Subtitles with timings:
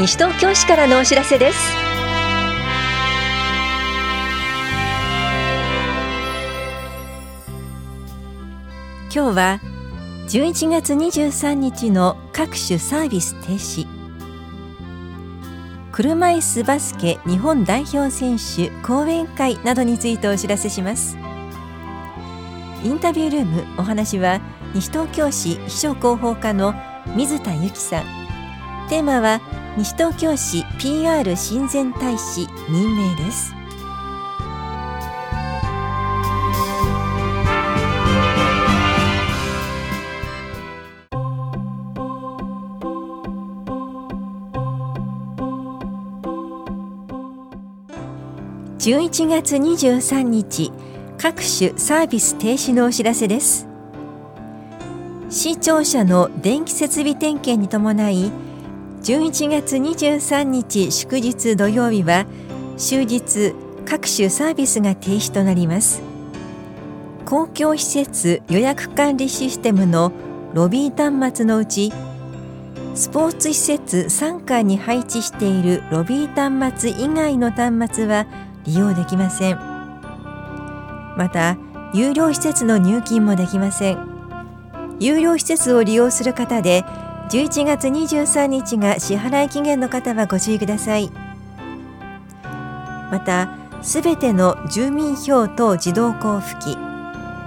[0.00, 1.58] 西東京市からのお知らせです。
[9.14, 9.60] 今日は
[10.26, 13.86] 11月23日の各種サービス停止。
[15.92, 21.18] 車椅子バスケ日本代表選手講演会などについてお知らせします。
[22.82, 24.40] インタビュールームお話は
[24.72, 26.72] 西東京市秘書広報課の
[27.14, 28.19] 水田由紀さん。
[28.90, 29.40] テーマは
[29.76, 33.54] 西東京市 PR 親善大使任命です。
[48.80, 50.72] 11月23日
[51.16, 53.68] 各種サービス停止のお知らせです。
[55.28, 58.49] 市庁舎の電気設備点検に伴い
[59.02, 62.26] 11月23日祝日土曜日は
[62.76, 63.54] 終日
[63.86, 66.02] 各種サービスが停止となります。
[67.24, 70.12] 公共施設予約管理システムの
[70.52, 71.92] ロビー端末のうち
[72.94, 78.26] スポーツ施設3階に配置しているロビー端末以外の端末は
[78.64, 79.56] 利用できません。
[81.16, 81.56] また
[81.94, 83.98] 有料施設の入金もできません。
[84.98, 86.84] 有料施設を利用する方で
[87.30, 91.10] 11月23日が支払い期限の方はご注意ください。
[93.12, 96.76] またすべての住民票等自動交付機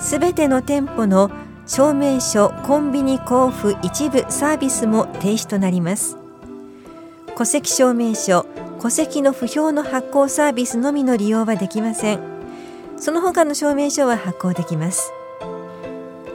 [0.00, 1.30] すべての店舗の
[1.66, 6.18] 証明書コンビニ交付一部サービスも停止となります。
[7.36, 8.46] 戸籍証明書
[8.80, 12.20] 戸籍の不評の発行サービスのみの利用はできません。
[12.96, 15.12] その他の証明書は発行できます。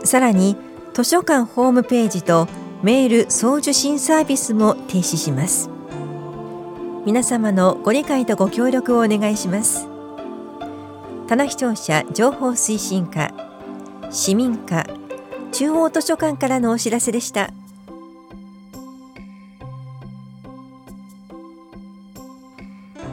[0.04, 0.58] さらに
[0.94, 2.48] 図書館ホームページと
[2.82, 5.70] メール送受信サービスも停止します。
[7.06, 9.86] 皆様のご理解とご協力をお願いします。
[11.28, 13.34] 棚視聴者情報推進課
[14.10, 14.88] 市民課
[15.52, 17.52] 中央図書館からのお知らせでした。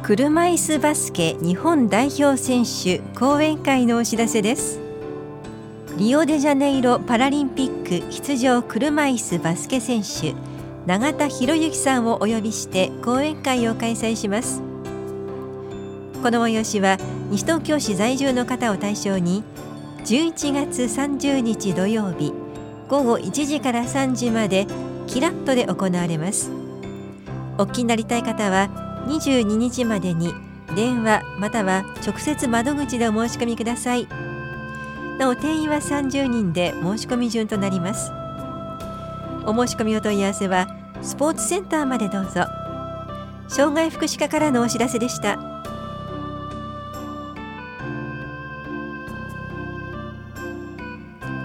[0.04, 4.85] 車椅子バスケ日本代表選手講演会のお知らせです。
[5.98, 10.34] リオデジャネイロパラリンピック出場車椅子バスケ選手
[10.84, 14.60] 永田博之さんをお呼びして講演会を開催します。
[16.22, 16.98] この催しは
[17.30, 19.42] 西東京市在住の方を対象に
[20.04, 22.34] 11月30日土曜日
[22.88, 24.66] 午後1時から3時まで
[25.06, 26.50] キラットで行われます。
[27.56, 28.68] お聞きになりたい方は
[29.08, 30.34] 22日までに
[30.76, 34.06] 電話または直接窓口でお申し込みください。
[35.18, 38.12] なお定員は30人で申し込み順となります。
[39.46, 40.66] お申し込みお問い合わせは
[41.02, 42.44] スポーツセンターまでどうぞ。
[43.48, 45.38] 障害福祉課からのお知らせでした。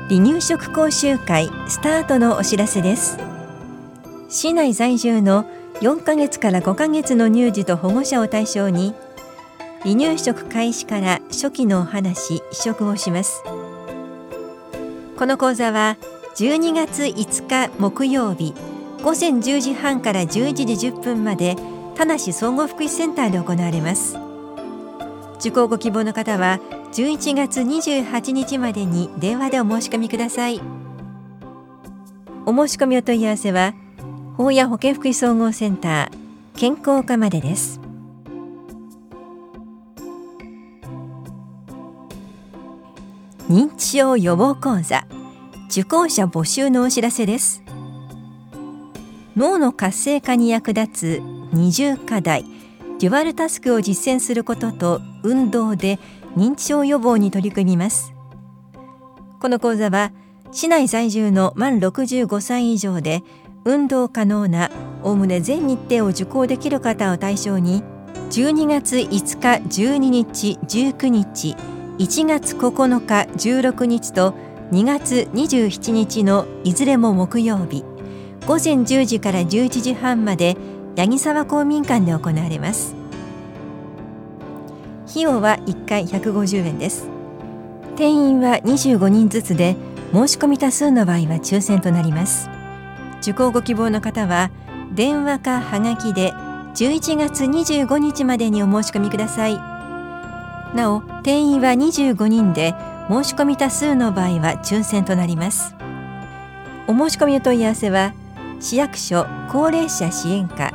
[0.10, 3.18] 離乳食講習会スタートのお知らせです。
[4.28, 5.46] 市内在住の
[5.82, 8.94] 4ヶ月から5ヶ月の乳児と保護者を対象に
[9.84, 13.42] 離乳食開始から初期のお話試食をします。
[15.22, 15.98] この講座は
[16.36, 18.56] 12月5日木曜日
[19.04, 20.28] 午前10時半から11
[20.76, 21.58] 時10分まで
[21.94, 24.18] 田梨総合福祉センターで行われます。
[25.40, 26.60] 受講ご希望の方は
[26.94, 30.60] 11月28日までに電話でお申し込みください。
[32.48, 33.76] お申し込みお問い合わせは
[34.38, 37.80] 法や保健福祉総合センター健康課までです。
[43.52, 45.06] 認知症予防講座。
[45.70, 47.62] 受講者募集のお知らせです。
[49.36, 52.46] 脳の活性化に役立つ二重課題。
[53.00, 56.00] デュアルタスクを実践することと運動で
[56.38, 58.14] 認知症予防に取り組みます。
[59.42, 60.14] この講座は
[60.54, 63.22] 市内在住の満65歳以上で
[63.66, 64.72] 運動可能な
[65.04, 67.84] おおむね全日程を受講できる方を対象に
[68.30, 71.58] 12月5日12日19日
[71.98, 74.34] 1月9日16日と
[74.72, 77.84] 2月27日のいずれも木曜日
[78.48, 80.58] 午前10時から11時半まで
[80.98, 82.96] 八木沢公民館で行われます。
[85.10, 87.10] 費用は1回150円です。
[87.98, 89.76] 定員は25人ずつで
[90.14, 92.50] 申し込み多数の場合は抽選となります。
[93.22, 94.50] 受講ご希望の方は
[94.94, 96.32] 電話かはがきで
[96.76, 99.71] 11月25日までにお申し込みください。
[100.74, 102.74] なお定員は25人で
[103.10, 105.76] 申し込み多数の場合は抽選となります。
[106.88, 108.14] お申し込みお問い合わせは
[108.60, 110.72] 市役所高齢者支援課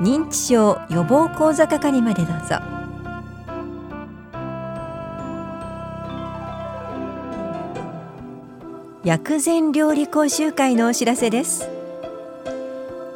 [0.00, 2.78] 認知症予防講座係までどうぞ。
[9.04, 11.68] 薬膳料理講習会のお知らせです。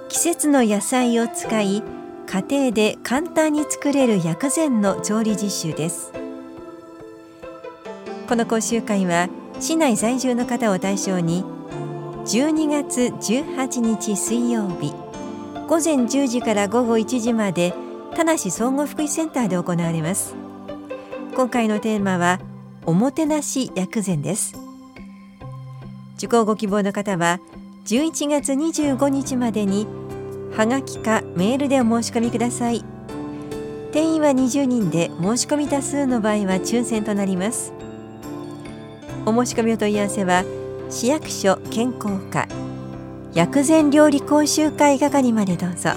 [0.09, 1.83] 季節の野菜を使い
[2.33, 6.15] 家庭で簡単に作れる薬膳の調理実習です。
[8.27, 9.29] この講習会は
[9.61, 11.45] 市内在住の方を対象に
[12.25, 14.95] 12月18日水曜日
[15.69, 17.75] 午前10時から午後1時まで
[18.17, 20.35] 田無総合福祉センターで行われます。
[21.37, 22.41] 今回のテーマは
[22.87, 24.55] おもてなし薬膳です。
[26.17, 27.41] 受講ご希望の方は
[27.85, 29.87] 11月25日までに
[30.57, 32.85] はがきかメールでお申し込みください。
[33.93, 37.73] 定員は20人で申し込み多数の場合は抽選となります。
[39.25, 40.45] お申し込みお問い合わせは
[40.91, 42.49] 市役所健康課
[43.35, 45.91] 薬膳料理講習会係までどうぞ。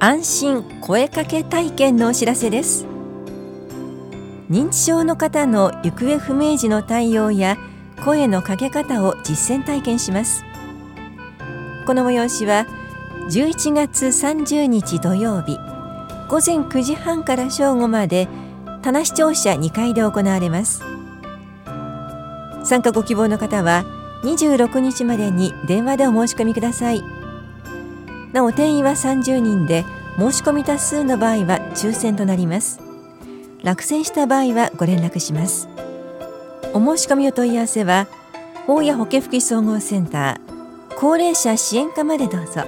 [0.00, 2.86] 安心声かけ体験のお知らせです。
[4.48, 7.58] 認知症の方の行方不明時の対応や
[8.04, 10.44] 声のかけ方を実践体験します。
[11.86, 12.66] この催しは
[13.30, 15.58] 11月30日土曜日
[16.28, 18.28] 午前9時半から正午まで
[18.82, 20.82] 田無庁舎2階で行われます。
[22.64, 23.84] 参加ご希望の方は
[24.24, 27.02] 26日までに電話でお申し込みください。
[28.32, 29.84] なお定員は30人で
[30.18, 32.80] 申し込み多数の場合は抽選となります。
[33.62, 35.68] 落選した場合はご連絡します。
[36.74, 38.06] お申し込みお問い合わせは
[38.66, 42.62] 大谷保健福祉総合センター高齢者支援課までどうぞ。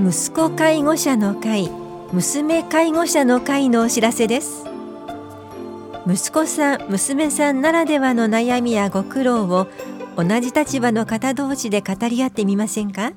[0.00, 1.70] 息子介護者の会
[2.12, 4.64] 娘介護者の会のお知らせです。
[6.06, 9.68] 息子さん娘さんならではの悩みやご苦労を
[10.16, 13.12] 同じ立場の方同士で語り合ってみませんか？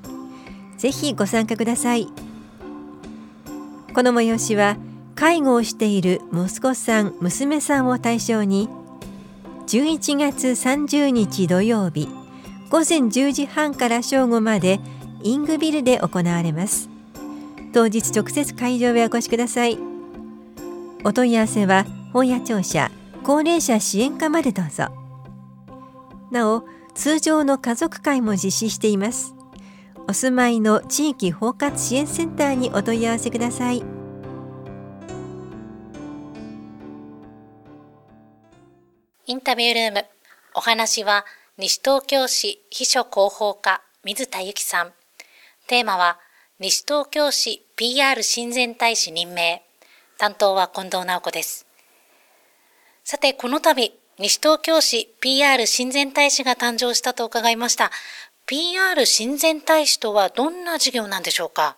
[0.77, 2.07] ぜひご参加ください。
[3.95, 4.75] この催しは
[5.15, 8.68] 介護をしている息子さん娘さんを対象に
[9.68, 12.09] 11月30日土曜日
[12.69, 14.81] 午前10時半から正午まで
[15.24, 16.89] イングビルで行われます。
[17.71, 19.80] 当日直接会場へお越しください。
[21.06, 22.92] お問い合わせは本屋庁舎
[23.24, 24.89] 高齢者支援課までどうぞ。
[26.31, 26.65] なお
[26.95, 29.34] 通常の家族会も実施しています。
[30.07, 33.84] お住まいの地域包括支援センターにお問い合わせください
[39.28, 40.06] インタビュールーム
[40.54, 41.25] お話は
[41.57, 44.94] 西東京市秘書広報課水田由紀さん
[45.68, 46.19] テーマは
[46.57, 49.62] 西東京市 PR 親善大使任命。
[50.18, 51.68] 担当は近藤直子です。
[53.04, 57.92] さて、この度、西東京市 PR 親善大使が誕生したと伺いました。
[58.47, 61.77] PR 親善大使とはどんな事業なんでしょうか？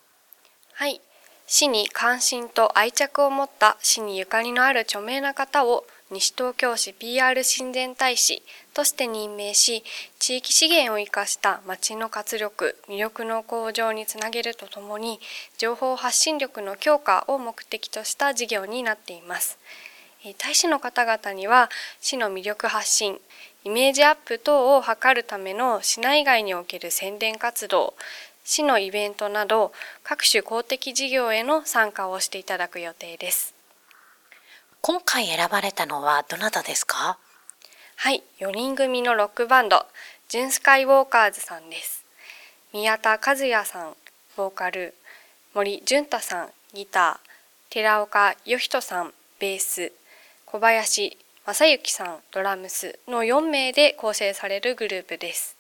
[0.74, 1.00] はい。
[1.46, 8.44] 市に関心と愛着を持った市にゆかりのある著名な方を西東京市 PR 親善大使
[8.74, 9.82] として任命し
[10.20, 15.22] 地域資源を生かした町の活力魅力の向上につなげるとともに
[15.58, 19.58] 情報発信力の強化を目的とした事業になっています
[20.40, 21.70] 大使の方々には
[22.02, 23.20] 市の魅力発信
[23.68, 27.96] イメージアップ等を図るための市内外における宣伝活動
[28.46, 29.74] 市のイベントなど
[30.06, 33.54] 各種公的事業への参加をしていただく予定です
[34.80, 37.18] 今回選ばれたのはどなたですか？
[37.98, 39.86] はい、4人組のロックバンド、
[40.30, 42.06] ジュンスカイウォーカーズさんです。
[42.72, 43.98] 宮田和也さん、
[44.38, 44.94] ボーカル、
[45.54, 49.92] 森淳太さん、ギター、寺岡義人さん、ベース、
[50.46, 51.18] 小林
[51.54, 55.56] 正幸さん、ドラムスの4名で構成されるグループです。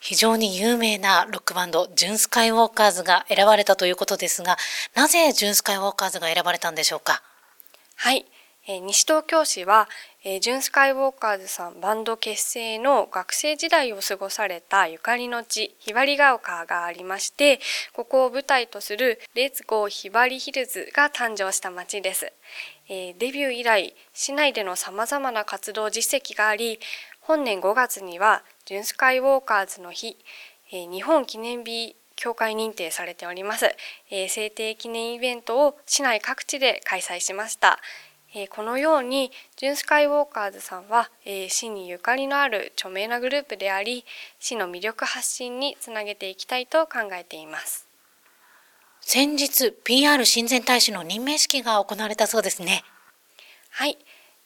[0.00, 4.58] 非常に有名なロックバンド、ジュンスカイウォーカーズが選ばれたということですが、
[4.94, 7.22] なぜジュンスカイウォーカーズが選ばれたんでしょうか？
[7.94, 8.26] はい、
[8.66, 9.88] えー、西東京市は、
[10.24, 17.60] えー、ジュンスカイウォーカーズさんバンド結成の学生時代を過ごされたゆかりの地ひばりが丘がありまして
[17.94, 22.30] ここを舞台とするレッツゴーひばりヒルズが誕生した街です、
[22.88, 26.78] え、デビュー以来市内での様々な活動実績があり
[27.20, 30.16] 本年5月にはジュンスカイウォーカーズの日、
[30.72, 33.66] え、日本記念日協会認定されております、
[34.10, 37.78] え、制定記念イベントを市内各地で開催しました。
[38.34, 44.04] え、このようにジュンスカイウォーカーズさんは、えー、市にゆかりのある著名なグループであり
[44.38, 47.85] 市の魅力発信につなげていきたいと考えています
[49.08, 52.82] 先日 PR 親善大使の任命式が行われたそうですね。
[53.70, 53.98] はい、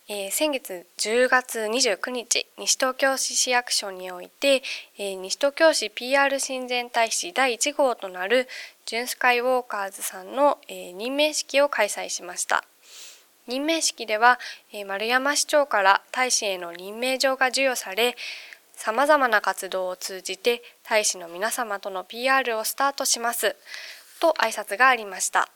[0.07, 4.63] えー、先月10月29日西東京市市役所において、
[4.99, 8.49] えー、西東京市 PR 親善大使第1号となる
[8.85, 12.63] ジュンスカイウォーカーズさんの、えー、任命式を開催しました。
[13.49, 14.39] 任命式では、
[14.75, 18.15] え丸山市長から大使への任命状が授与され
[18.75, 23.57] さまざまな活動を通じて大使の皆様との PR をスタートします。
[24.21, 25.49] と挨拶がありました。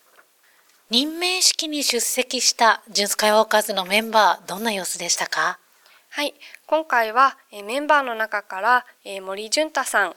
[0.90, 5.58] 任命式に出席したジュンスカイウォーカーズのメンバー、どんな様子でしたか？
[6.10, 6.34] はい、
[6.66, 8.86] 今回はメンバーの中から
[9.22, 10.14] 森潤太さん、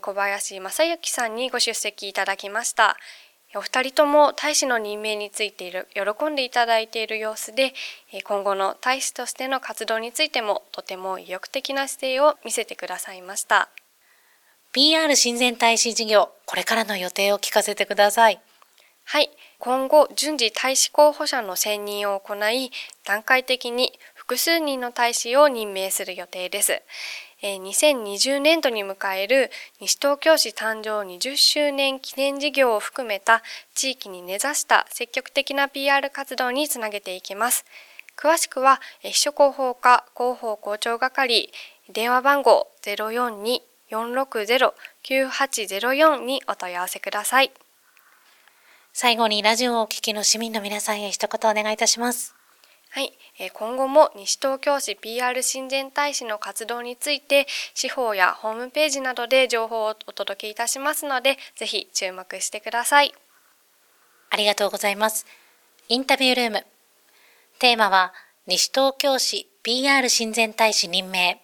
[0.00, 2.96] 小林正幸さんにご出席いただきました。
[3.52, 7.74] お二人とも大使の任命についている喜んでいただいている様子で
[8.22, 13.68] 今後の大使としての活動についてもとても意欲的な姿勢を見せてくださいました
[14.72, 18.40] PR 親善大使事業これからの予定を聞かせてください
[19.04, 22.70] はい今後順次大使候補者の選任を行い
[23.04, 26.82] 段階的に複数人の大使を任命する予定です。
[27.42, 29.50] 2020年度に迎える
[29.80, 33.42] 西東京市誕生20周年記念事業を含めた
[33.74, 37.64] 地域に根ざした積極的な PR 活動につなげていきます。
[38.16, 41.50] 詳しくは秘書広報課広報校長係
[41.92, 42.68] 電話番号
[43.90, 47.50] 042-460-9804にお問い合わせください。
[48.92, 52.34] 最後にラジオをお聞きの市民の皆さんへ一言お願いいたします。
[52.92, 53.12] はい、
[53.52, 63.14] 今後も西東京市 PR 親善大使の活動について司法やホームページなどで情報をお届けいたしますのでぜひ注目してください。
[64.30, 65.24] ありがとうございます。
[65.88, 66.66] インタビュールーム。
[67.60, 68.12] テーマは
[68.48, 71.40] 西東京市 PR 親善大使任命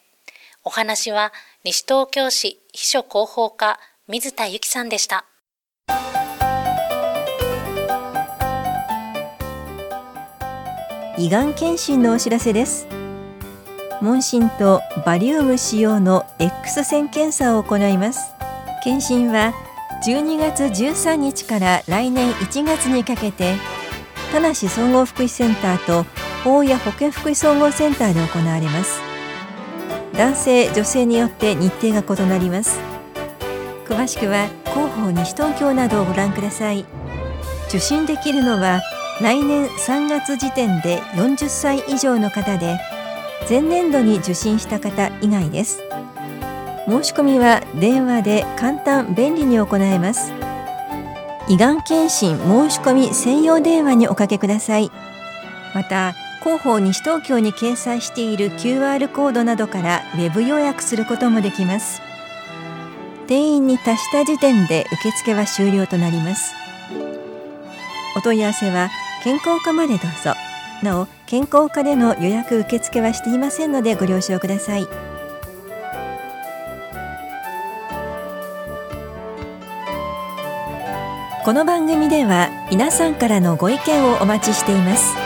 [0.66, 1.32] お話は
[1.62, 5.24] 西東京市秘書広報課水田由紀さんでした。
[11.16, 12.88] 胃がん検診のお知らせです。
[14.02, 18.34] 問診とバリウム使用の X 線検査を行います。
[18.82, 19.54] 検診は
[20.04, 23.54] 12月13日から来年1月にかけて
[24.32, 26.04] 田梨総合福祉センターと
[26.44, 29.05] 大谷保健福祉総合センターで行われます。
[30.16, 32.80] 男性女性によって日程が異なります。
[33.86, 36.84] 詳しくは広報西東京などをご覧ください。
[37.68, 38.80] 受診できるのは
[39.20, 42.78] 来年3月時点で40歳以上の方で
[43.48, 45.82] 前年度に受診した方以外です。
[46.88, 50.32] 申し込みは電話で簡単便利に行えます。
[51.48, 54.90] 胃がん検診申し込み専用電話におかけください。
[55.74, 62.02] また広報西東京に掲載している QR コードなどからウェブ予約することもできます。
[63.26, 66.54] 定員に達した時点で受付は終了となります。
[68.16, 68.90] お問い合わせは
[69.24, 70.34] 健康課までどうぞ。
[70.82, 74.86] なお健康課での予約受付はしていませんのでご了承ください。
[81.44, 85.25] この番組では皆さんからのご意見をお待ちしています。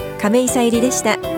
[0.21, 1.30] 亀井さゆりでした。